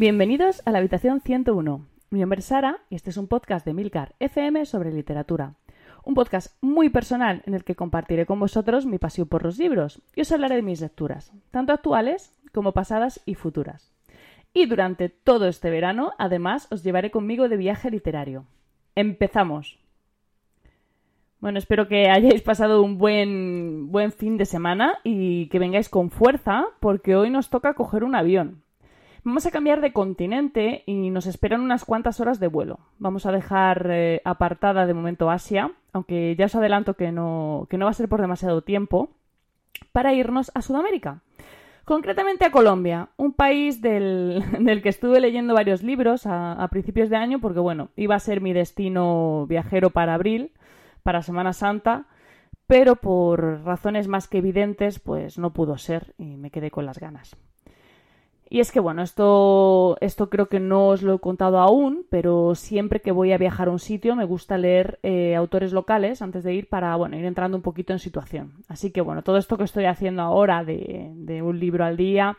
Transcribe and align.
Bienvenidos 0.00 0.62
a 0.64 0.70
la 0.70 0.78
habitación 0.78 1.20
101. 1.20 1.84
Mi 2.08 2.20
nombre 2.20 2.38
es 2.38 2.46
Sara 2.46 2.78
y 2.88 2.94
este 2.94 3.10
es 3.10 3.18
un 3.18 3.28
podcast 3.28 3.66
de 3.66 3.74
Milcar 3.74 4.14
FM 4.18 4.64
sobre 4.64 4.94
literatura. 4.94 5.56
Un 6.06 6.14
podcast 6.14 6.56
muy 6.62 6.88
personal 6.88 7.42
en 7.44 7.52
el 7.52 7.64
que 7.64 7.74
compartiré 7.74 8.24
con 8.24 8.40
vosotros 8.40 8.86
mi 8.86 8.96
pasión 8.96 9.28
por 9.28 9.44
los 9.44 9.58
libros 9.58 10.00
y 10.16 10.22
os 10.22 10.32
hablaré 10.32 10.56
de 10.56 10.62
mis 10.62 10.80
lecturas, 10.80 11.34
tanto 11.50 11.74
actuales 11.74 12.32
como 12.54 12.72
pasadas 12.72 13.20
y 13.26 13.34
futuras. 13.34 13.92
Y 14.54 14.64
durante 14.64 15.10
todo 15.10 15.46
este 15.48 15.68
verano, 15.68 16.12
además, 16.16 16.66
os 16.70 16.82
llevaré 16.82 17.10
conmigo 17.10 17.50
de 17.50 17.58
viaje 17.58 17.90
literario. 17.90 18.46
¡Empezamos! 18.94 19.80
Bueno, 21.40 21.58
espero 21.58 21.88
que 21.88 22.08
hayáis 22.08 22.40
pasado 22.40 22.82
un 22.82 22.96
buen, 22.96 23.92
buen 23.92 24.12
fin 24.12 24.38
de 24.38 24.46
semana 24.46 24.94
y 25.04 25.48
que 25.48 25.58
vengáis 25.58 25.90
con 25.90 26.10
fuerza 26.10 26.64
porque 26.80 27.16
hoy 27.16 27.28
nos 27.28 27.50
toca 27.50 27.74
coger 27.74 28.02
un 28.02 28.14
avión. 28.14 28.62
Vamos 29.22 29.44
a 29.44 29.50
cambiar 29.50 29.82
de 29.82 29.92
continente 29.92 30.82
y 30.86 31.10
nos 31.10 31.26
esperan 31.26 31.60
unas 31.60 31.84
cuantas 31.84 32.20
horas 32.20 32.40
de 32.40 32.48
vuelo. 32.48 32.80
Vamos 32.98 33.26
a 33.26 33.32
dejar 33.32 33.86
eh, 33.90 34.22
apartada 34.24 34.86
de 34.86 34.94
momento 34.94 35.30
Asia, 35.30 35.72
aunque 35.92 36.34
ya 36.36 36.46
os 36.46 36.54
adelanto 36.54 36.94
que 36.94 37.12
no, 37.12 37.66
que 37.68 37.76
no 37.76 37.84
va 37.84 37.90
a 37.90 37.94
ser 37.94 38.08
por 38.08 38.22
demasiado 38.22 38.62
tiempo, 38.62 39.10
para 39.92 40.14
irnos 40.14 40.50
a 40.54 40.62
Sudamérica. 40.62 41.20
Concretamente 41.84 42.46
a 42.46 42.50
Colombia, 42.50 43.08
un 43.18 43.34
país 43.34 43.82
del, 43.82 44.42
que 44.82 44.88
estuve 44.88 45.20
leyendo 45.20 45.52
varios 45.52 45.82
libros 45.82 46.24
a, 46.24 46.52
a, 46.52 46.68
principios 46.68 47.10
de 47.10 47.16
año, 47.16 47.40
porque 47.40 47.60
bueno, 47.60 47.90
iba 47.96 48.14
a 48.14 48.20
ser 48.20 48.40
mi 48.40 48.54
destino 48.54 49.46
viajero 49.46 49.90
para 49.90 50.14
abril, 50.14 50.52
para 51.02 51.22
Semana 51.22 51.52
Santa, 51.52 52.06
pero 52.66 52.96
por 52.96 53.64
razones 53.64 54.08
más 54.08 54.28
que 54.28 54.38
evidentes, 54.38 54.98
pues 54.98 55.38
no 55.38 55.52
pudo 55.52 55.76
ser 55.76 56.14
y 56.16 56.36
me 56.36 56.50
quedé 56.50 56.70
con 56.70 56.86
las 56.86 56.98
ganas. 56.98 57.36
Y 58.52 58.58
es 58.58 58.72
que, 58.72 58.80
bueno, 58.80 59.02
esto, 59.02 59.96
esto 60.00 60.28
creo 60.28 60.48
que 60.48 60.58
no 60.58 60.88
os 60.88 61.02
lo 61.02 61.14
he 61.14 61.18
contado 61.20 61.60
aún, 61.60 62.04
pero 62.10 62.56
siempre 62.56 63.00
que 63.00 63.12
voy 63.12 63.30
a 63.30 63.38
viajar 63.38 63.68
a 63.68 63.70
un 63.70 63.78
sitio 63.78 64.16
me 64.16 64.24
gusta 64.24 64.58
leer 64.58 64.98
eh, 65.04 65.36
autores 65.36 65.72
locales 65.72 66.20
antes 66.20 66.42
de 66.42 66.54
ir 66.54 66.68
para, 66.68 66.96
bueno, 66.96 67.16
ir 67.16 67.24
entrando 67.24 67.56
un 67.56 67.62
poquito 67.62 67.92
en 67.92 68.00
situación. 68.00 68.54
Así 68.66 68.90
que, 68.90 69.02
bueno, 69.02 69.22
todo 69.22 69.36
esto 69.36 69.56
que 69.56 69.62
estoy 69.62 69.84
haciendo 69.84 70.22
ahora 70.22 70.64
de, 70.64 71.12
de 71.14 71.42
un 71.42 71.60
libro 71.60 71.84
al 71.84 71.96
día 71.96 72.38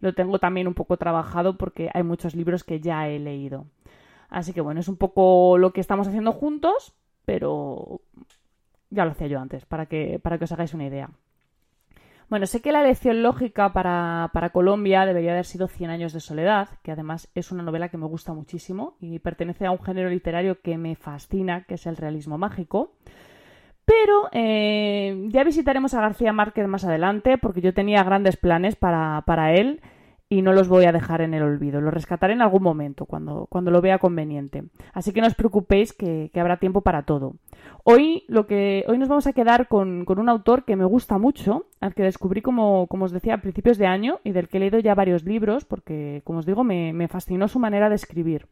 lo 0.00 0.12
tengo 0.12 0.40
también 0.40 0.66
un 0.66 0.74
poco 0.74 0.96
trabajado 0.96 1.56
porque 1.56 1.88
hay 1.94 2.02
muchos 2.02 2.34
libros 2.34 2.64
que 2.64 2.80
ya 2.80 3.08
he 3.08 3.20
leído. 3.20 3.66
Así 4.30 4.52
que, 4.52 4.60
bueno, 4.60 4.80
es 4.80 4.88
un 4.88 4.96
poco 4.96 5.56
lo 5.56 5.72
que 5.72 5.80
estamos 5.80 6.08
haciendo 6.08 6.32
juntos, 6.32 6.94
pero 7.24 8.00
ya 8.90 9.04
lo 9.04 9.12
hacía 9.12 9.28
yo 9.28 9.38
antes, 9.38 9.66
para 9.66 9.86
que, 9.86 10.18
para 10.18 10.36
que 10.36 10.44
os 10.44 10.52
hagáis 10.52 10.74
una 10.74 10.86
idea. 10.86 11.10
Bueno, 12.30 12.46
sé 12.46 12.62
que 12.62 12.72
la 12.72 12.82
lección 12.82 13.22
lógica 13.22 13.72
para, 13.72 14.30
Colombia 14.52 15.04
debería 15.06 15.32
haber 15.32 15.44
sido 15.44 15.68
Cien 15.68 15.90
años 15.90 16.12
de 16.12 16.20
soledad, 16.20 16.68
que 16.82 16.92
además 16.92 17.30
es 17.34 17.52
una 17.52 17.62
novela 17.62 17.88
que 17.88 17.98
me 17.98 18.06
gusta 18.06 18.32
muchísimo 18.32 18.96
y 19.00 19.18
pertenece 19.18 19.66
a 19.66 19.70
un 19.70 19.82
género 19.82 20.08
literario 20.08 20.60
que 20.60 20.78
me 20.78 20.96
fascina, 20.96 21.64
que 21.64 21.74
es 21.74 21.86
el 21.86 21.96
realismo 21.96 22.38
mágico. 22.38 22.92
Pero 23.84 24.28
eh, 24.32 25.26
ya 25.28 25.44
visitaremos 25.44 25.92
a 25.92 26.00
García 26.00 26.32
Márquez 26.32 26.66
más 26.66 26.84
adelante, 26.84 27.36
porque 27.36 27.60
yo 27.60 27.74
tenía 27.74 28.02
grandes 28.02 28.36
planes 28.36 28.76
para, 28.76 29.22
para 29.26 29.52
él 29.52 29.82
y 30.34 30.42
no 30.42 30.52
los 30.52 30.68
voy 30.68 30.84
a 30.84 30.92
dejar 30.92 31.20
en 31.20 31.32
el 31.32 31.44
olvido. 31.44 31.80
Los 31.80 31.94
rescataré 31.94 32.32
en 32.32 32.42
algún 32.42 32.62
momento, 32.62 33.06
cuando, 33.06 33.46
cuando 33.48 33.70
lo 33.70 33.80
vea 33.80 33.98
conveniente. 33.98 34.64
Así 34.92 35.12
que 35.12 35.20
no 35.20 35.28
os 35.28 35.36
preocupéis 35.36 35.92
que, 35.92 36.30
habrá 36.34 36.56
tiempo 36.56 36.80
para 36.80 37.02
todo. 37.02 37.34
Hoy, 37.84 38.24
lo 38.26 38.46
que, 38.46 38.84
hoy 38.88 38.98
nos 38.98 39.08
vamos 39.08 39.28
a 39.28 39.32
quedar 39.32 39.68
con, 39.68 40.04
un 40.08 40.28
autor 40.28 40.64
que 40.64 40.74
me 40.74 40.84
gusta 40.84 41.18
mucho, 41.18 41.66
al 41.80 41.94
que 41.94 42.02
descubrí, 42.02 42.42
como, 42.42 42.88
como, 42.88 43.04
os 43.04 43.12
decía, 43.12 43.34
a 43.34 43.40
principios 43.40 43.78
de 43.78 43.86
año 43.86 44.18
y 44.24 44.32
del 44.32 44.48
que 44.48 44.56
he 44.56 44.60
leído 44.60 44.80
ya 44.80 44.96
varios 44.96 45.24
libros, 45.24 45.64
porque, 45.64 46.22
como 46.24 46.40
os 46.40 46.46
digo, 46.46 46.64
me, 46.64 47.06
fascinó 47.06 47.46
su 47.46 47.60
manera 47.60 47.88
de 47.88 47.94
escribir. 47.94 48.46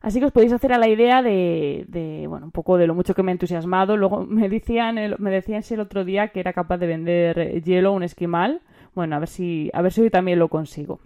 Así 0.00 0.18
que 0.18 0.26
os 0.26 0.32
podéis 0.32 0.52
hacer 0.52 0.72
a 0.72 0.78
la 0.78 0.88
idea 0.88 1.22
de, 1.22 1.84
de, 1.88 2.26
bueno, 2.26 2.46
un 2.46 2.52
poco 2.52 2.76
de 2.78 2.86
lo 2.86 2.94
mucho 2.94 3.14
que 3.14 3.22
me 3.22 3.30
ha 3.30 3.32
entusiasmado. 3.32 3.96
Luego 3.96 4.26
me 4.26 4.48
decían, 4.48 4.98
el, 4.98 5.14
me 5.18 5.30
decían 5.30 5.62
el 5.70 5.80
otro 5.80 6.04
día 6.04 6.28
que 6.28 6.40
era 6.40 6.52
capaz 6.52 6.78
de 6.78 6.86
vender 6.88 7.62
hielo 7.62 7.92
un 7.92 8.02
esquimal. 8.02 8.60
Bueno, 8.94 9.16
a 9.16 9.18
ver 9.18 9.28
si, 9.28 9.70
a 9.74 9.82
ver 9.82 9.92
si 9.92 10.02
hoy 10.02 10.10
también 10.10 10.38
lo 10.38 10.48
consigo. 10.48 11.00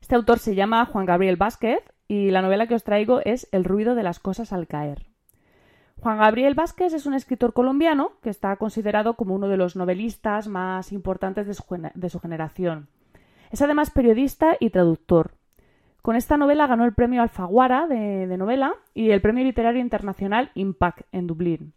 Este 0.00 0.14
autor 0.14 0.38
se 0.38 0.54
llama 0.54 0.86
Juan 0.86 1.06
Gabriel 1.06 1.36
Vázquez 1.36 1.80
y 2.08 2.30
la 2.30 2.42
novela 2.42 2.66
que 2.66 2.74
os 2.74 2.84
traigo 2.84 3.20
es 3.24 3.48
El 3.52 3.64
ruido 3.64 3.94
de 3.94 4.02
las 4.02 4.18
cosas 4.18 4.52
al 4.52 4.66
caer. 4.66 5.06
Juan 6.00 6.18
Gabriel 6.18 6.54
Vázquez 6.54 6.94
es 6.94 7.06
un 7.06 7.14
escritor 7.14 7.52
colombiano 7.52 8.12
que 8.22 8.30
está 8.30 8.56
considerado 8.56 9.14
como 9.14 9.34
uno 9.34 9.48
de 9.48 9.58
los 9.58 9.76
novelistas 9.76 10.48
más 10.48 10.92
importantes 10.92 11.46
de 11.46 11.54
su, 11.54 12.18
generación. 12.18 12.88
Es 13.50 13.60
además 13.60 13.90
periodista 13.90 14.56
y 14.58 14.70
traductor. 14.70 15.34
Con 16.00 16.16
esta 16.16 16.38
novela 16.38 16.66
ganó 16.66 16.86
el 16.86 16.94
premio 16.94 17.20
Alfaguara 17.20 17.86
de, 17.86 18.26
de 18.26 18.38
novela 18.38 18.72
y 18.94 19.10
el 19.10 19.20
premio 19.20 19.44
literario 19.44 19.82
internacional 19.82 20.50
Impact 20.54 21.02
en 21.12 21.26
Dublín. 21.26 21.74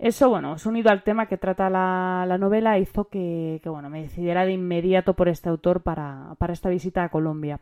Eso, 0.00 0.30
bueno, 0.30 0.56
unido 0.64 0.90
al 0.90 1.02
tema 1.02 1.26
que 1.26 1.36
trata 1.36 1.68
la, 1.68 2.38
novela, 2.38 2.78
hizo 2.78 3.08
que, 3.08 3.60
bueno, 3.66 3.90
me 3.90 4.00
decidiera 4.00 4.46
de 4.46 4.52
inmediato 4.52 5.12
por 5.12 5.28
este 5.28 5.50
autor 5.50 5.82
para, 5.82 6.36
para 6.38 6.54
esta 6.54 6.70
visita 6.70 7.04
a 7.04 7.10
Colombia. 7.10 7.60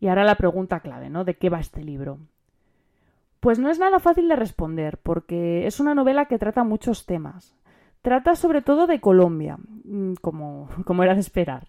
Y 0.00 0.08
ahora 0.08 0.24
la 0.24 0.34
pregunta 0.34 0.80
clave, 0.80 1.10
¿no? 1.10 1.22
¿De 1.22 1.34
qué 1.34 1.48
va 1.48 1.60
este 1.60 1.84
libro? 1.84 2.18
Pues 3.38 3.60
no 3.60 3.70
es 3.70 3.78
nada 3.78 4.00
fácil 4.00 4.26
de 4.26 4.34
responder, 4.34 4.98
porque 4.98 5.64
es 5.68 5.78
una 5.78 5.94
novela 5.94 6.24
que 6.24 6.40
trata 6.40 6.64
muchos 6.64 7.06
temas. 7.06 7.54
Trata 8.02 8.34
sobre 8.34 8.60
todo 8.60 8.88
de 8.88 9.00
Colombia, 9.00 9.58
mm, 9.84 10.14
como, 10.14 10.70
como 10.84 11.04
era 11.04 11.14
de 11.14 11.20
esperar. 11.20 11.68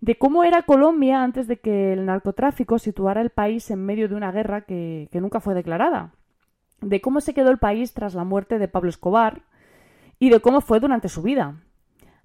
De 0.00 0.16
cómo 0.16 0.44
era 0.44 0.62
Colombia 0.62 1.22
antes 1.22 1.46
de 1.46 1.58
que 1.58 1.92
el 1.92 2.06
narcotráfico 2.06 2.78
situara 2.78 3.20
el 3.20 3.30
país 3.30 3.70
en 3.70 3.84
medio 3.84 4.08
de 4.08 4.14
una 4.14 4.32
guerra 4.32 4.62
que, 4.62 5.10
que 5.12 5.20
nunca 5.20 5.40
fue 5.40 5.52
declarada 5.52 6.12
de 6.80 7.00
cómo 7.00 7.20
se 7.20 7.34
quedó 7.34 7.50
el 7.50 7.58
país 7.58 7.92
tras 7.94 8.14
la 8.14 8.24
muerte 8.24 8.58
de 8.58 8.68
Pablo 8.68 8.90
Escobar 8.90 9.42
y 10.18 10.30
de 10.30 10.40
cómo 10.40 10.60
fue 10.60 10.80
durante 10.80 11.08
su 11.08 11.22
vida. 11.22 11.56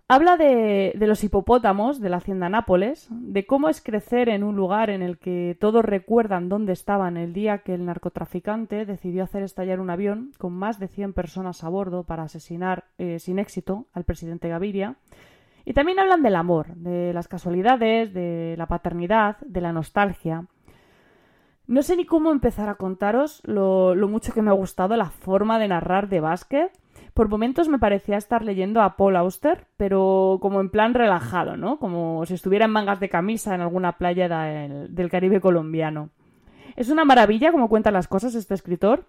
Habla 0.09 0.35
de, 0.35 0.93
los 0.99 1.23
hipopótamos 1.23 2.01
de 2.01 2.09
la 2.09 2.17
hacienda 2.17 2.49
Nápoles, 2.49 3.07
de 3.09 3.45
cómo 3.45 3.69
es 3.69 3.81
crecer 3.81 4.27
en 4.27 4.43
un 4.43 4.55
lugar 4.55 4.89
en 4.89 5.01
el 5.01 5.17
que 5.17 5.57
todos 5.59 5.83
recuerdan 5.83 6.49
dónde 6.49 6.73
estaban 6.73 7.15
el 7.15 7.31
día 7.31 7.59
que 7.59 7.73
el 7.73 7.85
narcotraficante 7.85 8.85
decidió 8.85 9.23
hacer 9.23 9.43
estallar 9.43 9.79
un 9.79 9.89
avión 9.89 10.31
con 10.37 10.53
más 10.53 10.77
de 10.77 10.89
100 10.89 11.13
personas 11.13 11.63
a 11.63 11.69
bordo 11.69 12.03
para 12.03 12.23
asesinar 12.23 12.83
eh, 12.97 13.17
sin 13.17 13.39
éxito 13.39 13.87
al 13.93 14.03
presidente 14.03 14.49
Gaviria. 14.49 14.97
Y 15.65 15.73
también 15.73 15.99
hablan 15.99 16.21
del 16.21 16.35
amor, 16.35 16.75
de 16.75 17.13
las 17.13 17.29
casualidades, 17.29 18.13
de 18.13 18.55
la 18.57 18.67
paternidad, 18.67 19.37
de 19.39 19.61
la 19.61 19.71
nostalgia, 19.71 20.45
no 21.65 21.81
sé 21.81 21.95
ni 21.95 22.05
cómo 22.05 22.31
empezar 22.31 22.67
a 22.67 22.75
contaros 22.75 23.41
lo, 23.45 23.95
mucho 24.09 24.33
que 24.33 24.41
me 24.41 24.49
ha 24.49 24.53
gustado 24.53 24.97
la 24.97 25.09
forma 25.09 25.59
de 25.59 25.69
narrar 25.69 26.09
de 26.09 26.19
básquet. 26.19 26.71
Por 27.13 27.29
momentos 27.29 27.69
me 27.69 27.79
parecía 27.79 28.17
estar 28.17 28.43
leyendo 28.43 28.81
a 28.81 28.97
Paul 28.97 29.15
Auster, 29.15 29.67
pero 29.77 30.39
como 30.41 30.59
en 30.59 30.69
plan 30.69 30.93
relajado, 30.93 31.55
¿no? 31.55 31.77
Como 31.79 32.25
si 32.25 32.33
estuviera 32.33 32.65
en 32.65 32.71
mangas 32.71 32.99
de 32.99 33.09
camisa 33.09 33.55
en 33.55 33.61
alguna 33.61 33.97
playa 33.97 34.27
del, 34.27 35.09
Caribe 35.09 35.39
colombiano. 35.39 36.09
Es 36.75 36.89
una 36.89 37.05
maravilla 37.05 37.51
como 37.51 37.69
cuenta 37.69 37.91
las 37.91 38.07
cosas 38.07 38.35
este 38.35 38.55
escritor. 38.55 39.05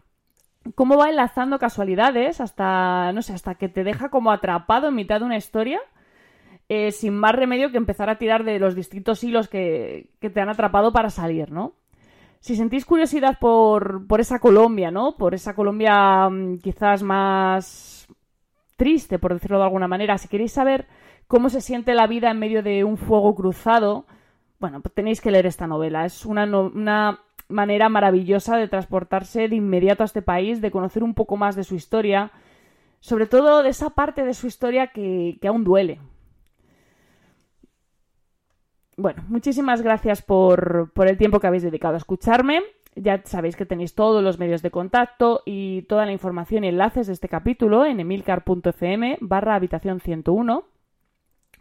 Cómo 0.74 0.96
va 0.96 1.10
enlazando 1.10 1.58
casualidades 1.58 2.40
hasta, 2.40 3.10
no 3.12 3.22
sé, 3.22 3.32
hasta 3.32 3.56
que 3.56 3.68
te 3.68 3.84
deja 3.84 4.10
como 4.10 4.30
atrapado 4.30 4.88
en 4.88 4.94
mitad 4.94 5.20
de 5.20 5.26
una 5.26 5.36
historia. 5.36 5.80
Eh, 6.68 6.92
sin 6.92 7.14
más 7.14 7.34
remedio 7.34 7.70
que 7.70 7.76
empezar 7.78 8.08
a 8.08 8.16
tirar 8.16 8.44
de 8.44 8.58
los 8.58 8.74
distintos 8.74 9.24
hilos 9.24 9.48
que 9.48 10.10
te 10.20 10.40
han 10.40 10.48
atrapado 10.48 10.92
para 10.92 11.10
salir, 11.10 11.50
¿no? 11.50 11.74
Si 12.44 12.56
sentís 12.56 12.84
curiosidad 12.84 13.38
por, 13.40 14.06
por 14.06 14.20
esa 14.20 14.38
Colombia, 14.38 14.90
¿no? 14.90 15.16
Por 15.16 15.32
esa 15.32 15.54
Colombia 15.54 16.28
mm, 16.28 16.58
quizás 16.58 17.02
más 17.02 18.06
triste, 18.76 19.18
por 19.18 19.32
decirlo 19.32 19.56
de 19.56 19.64
alguna 19.64 19.88
manera, 19.88 20.18
si 20.18 20.28
queréis 20.28 20.52
saber 20.52 20.86
cómo 21.26 21.48
se 21.48 21.62
siente 21.62 21.94
la 21.94 22.06
vida 22.06 22.30
en 22.30 22.38
medio 22.38 22.62
de 22.62 22.84
un 22.84 22.98
fuego 22.98 23.34
cruzado, 23.34 24.04
bueno, 24.60 24.82
pues 24.82 24.92
tenéis 24.92 25.22
que 25.22 25.30
leer 25.30 25.46
esta 25.46 25.66
novela. 25.66 26.04
Es 26.04 26.26
una, 26.26 26.44
una 26.44 27.20
manera 27.48 27.88
maravillosa 27.88 28.58
de 28.58 28.68
transportarse 28.68 29.48
de 29.48 29.56
inmediato 29.56 30.02
a 30.02 30.06
este 30.06 30.20
país, 30.20 30.60
de 30.60 30.70
conocer 30.70 31.02
un 31.02 31.14
poco 31.14 31.38
más 31.38 31.56
de 31.56 31.64
su 31.64 31.74
historia, 31.76 32.30
sobre 33.00 33.24
todo 33.24 33.62
de 33.62 33.70
esa 33.70 33.88
parte 33.88 34.22
de 34.22 34.34
su 34.34 34.48
historia 34.48 34.88
que, 34.88 35.38
que 35.40 35.48
aún 35.48 35.64
duele, 35.64 35.98
bueno, 38.96 39.24
muchísimas 39.28 39.82
gracias 39.82 40.22
por, 40.22 40.90
por 40.92 41.08
el 41.08 41.16
tiempo 41.16 41.40
que 41.40 41.46
habéis 41.46 41.62
dedicado 41.62 41.94
a 41.94 41.98
escucharme. 41.98 42.62
Ya 42.96 43.20
sabéis 43.24 43.56
que 43.56 43.66
tenéis 43.66 43.94
todos 43.94 44.22
los 44.22 44.38
medios 44.38 44.62
de 44.62 44.70
contacto 44.70 45.42
y 45.44 45.82
toda 45.82 46.06
la 46.06 46.12
información 46.12 46.62
y 46.64 46.68
enlaces 46.68 47.08
de 47.08 47.12
este 47.12 47.28
capítulo 47.28 47.84
en 47.84 47.98
emilcar.fm 47.98 49.18
barra 49.20 49.56
habitación 49.56 50.00
101. 50.00 50.64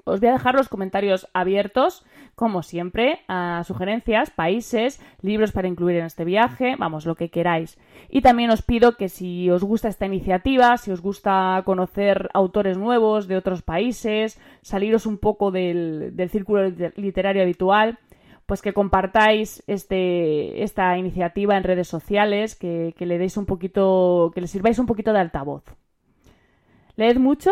Os 0.06 0.20
voy 0.20 0.30
a 0.30 0.34
dejar 0.34 0.56
los 0.56 0.68
comentarios 0.68 1.30
abiertos, 1.34 2.06
como 2.36 2.62
siempre, 2.62 3.22
a 3.30 3.64
sugerencias, 3.64 4.32
países, 4.32 5.02
libros 5.22 5.54
para 5.54 5.70
incluir 5.70 5.98
en 5.98 6.06
este 6.06 6.26
viaje, 6.26 6.76
vamos, 6.78 7.06
lo 7.06 7.16
que 7.16 7.30
queráis. 7.30 7.80
Y 8.10 8.22
también 8.22 8.50
os 8.50 8.62
pido 8.62 8.98
que 8.98 9.08
si 9.08 9.50
os 9.50 9.64
gusta 9.64 9.88
esta 9.88 10.06
iniciativa, 10.06 10.76
si 10.76 10.92
os 10.92 11.02
gusta 11.02 11.62
conocer 11.64 12.30
autores 12.34 12.78
nuevos 12.78 13.28
de 13.28 13.38
otros 13.38 13.62
países, 13.62 14.42
saliros 14.62 15.06
un 15.06 15.18
poco 15.18 15.52
del, 15.52 16.16
del 16.16 16.30
círculo 16.30 16.70
literario 16.98 17.44
habitual, 17.44 17.98
pues 18.46 18.62
que 18.62 18.74
compartáis 18.74 19.64
este, 19.68 20.64
esta 20.64 20.98
iniciativa 20.98 21.56
en 21.56 21.64
redes 21.64 21.88
sociales, 21.88 22.56
que, 22.56 22.94
que 22.98 23.06
le 23.06 23.18
deis 23.18 23.38
un 23.38 23.46
poquito, 23.46 24.32
que 24.36 24.42
le 24.42 24.48
sirváis 24.48 24.80
un 24.80 24.86
poquito 24.86 25.14
de 25.14 25.20
altavoz. 25.20 25.64
Leed 26.98 27.18
mucho 27.20 27.52